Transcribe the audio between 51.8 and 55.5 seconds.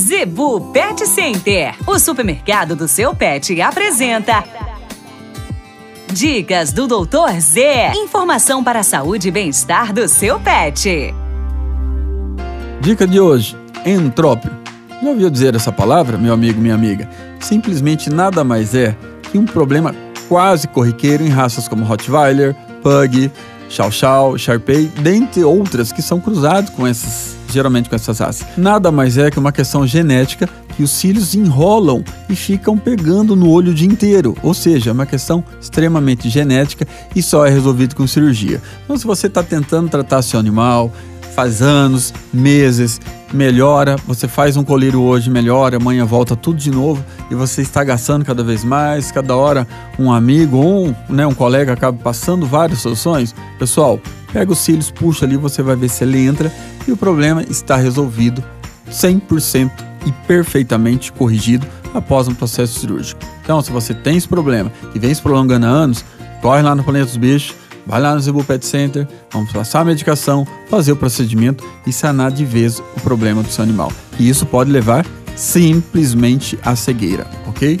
passando várias soluções. Pessoal, pega os cílios, puxa ali,